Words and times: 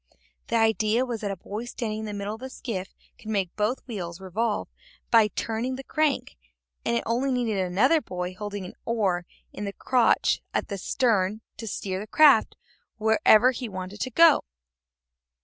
The 0.47 0.55
idea 0.55 1.05
was 1.05 1.21
that 1.21 1.29
a 1.29 1.35
boy 1.35 1.65
standing 1.65 1.99
in 1.99 2.05
the 2.05 2.13
middle 2.15 2.33
of 2.33 2.39
the 2.39 2.49
skiff 2.49 2.95
could 3.19 3.29
make 3.29 3.55
both 3.55 3.85
wheels 3.85 4.19
revolve 4.19 4.67
by 5.11 5.27
turning 5.27 5.75
the 5.75 5.83
crank, 5.83 6.37
and 6.83 6.95
it 6.97 7.05
needed 7.05 7.05
only 7.05 7.51
another 7.61 8.01
boy 8.01 8.33
holding 8.33 8.65
an 8.65 8.73
oar 8.83 9.27
in 9.53 9.67
a 9.67 9.73
crotch 9.73 10.41
at 10.55 10.69
the 10.69 10.79
stern 10.79 11.41
to 11.57 11.67
steer 11.67 11.99
the 11.99 12.07
craft 12.07 12.55
wherever 12.97 13.51
he 13.51 13.69
wanted 13.69 13.99
it 14.01 14.03
to 14.05 14.09
go. 14.09 14.43